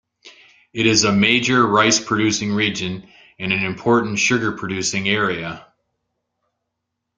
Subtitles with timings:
[0.73, 3.07] It is a major rice-producing region
[3.37, 5.67] and an important sugar-producing area.